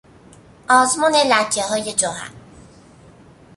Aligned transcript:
آزمون 0.69 1.13
لکههای 1.29 1.93
جوهر 1.93 2.31